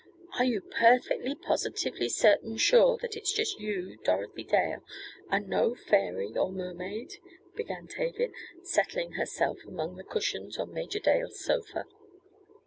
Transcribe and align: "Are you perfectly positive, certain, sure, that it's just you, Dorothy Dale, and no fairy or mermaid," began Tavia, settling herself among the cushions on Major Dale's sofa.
"Are 0.39 0.45
you 0.45 0.61
perfectly 0.61 1.35
positive, 1.35 1.95
certain, 2.11 2.57
sure, 2.57 2.97
that 3.03 3.15
it's 3.15 3.31
just 3.31 3.59
you, 3.59 3.97
Dorothy 4.03 4.43
Dale, 4.43 4.81
and 5.29 5.47
no 5.47 5.75
fairy 5.75 6.35
or 6.35 6.51
mermaid," 6.51 7.17
began 7.55 7.85
Tavia, 7.85 8.29
settling 8.63 9.11
herself 9.11 9.59
among 9.63 9.97
the 9.97 10.03
cushions 10.03 10.57
on 10.57 10.73
Major 10.73 10.97
Dale's 10.97 11.39
sofa. 11.39 11.85